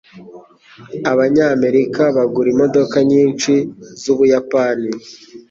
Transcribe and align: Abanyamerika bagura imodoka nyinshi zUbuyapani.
Abanyamerika 1.11 2.01
bagura 2.15 2.47
imodoka 2.55 2.95
nyinshi 3.11 3.53
zUbuyapani. 4.01 4.89